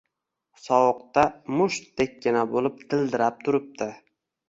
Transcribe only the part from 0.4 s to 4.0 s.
Sovuqda mushtdekkina bo‘lib dildirab turibdi.